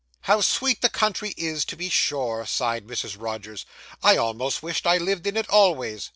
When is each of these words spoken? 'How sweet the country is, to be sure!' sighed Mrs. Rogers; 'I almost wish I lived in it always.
'How 0.21 0.41
sweet 0.41 0.81
the 0.81 0.89
country 0.89 1.35
is, 1.37 1.63
to 1.65 1.75
be 1.75 1.87
sure!' 1.87 2.47
sighed 2.47 2.87
Mrs. 2.87 3.17
Rogers; 3.21 3.67
'I 4.01 4.17
almost 4.17 4.63
wish 4.63 4.83
I 4.83 4.97
lived 4.97 5.27
in 5.27 5.37
it 5.37 5.47
always. 5.47 6.09